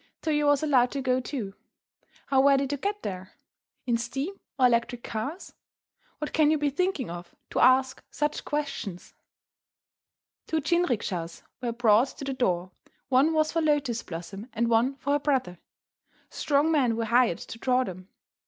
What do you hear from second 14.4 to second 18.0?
and one for her brother. Strong men were hired to draw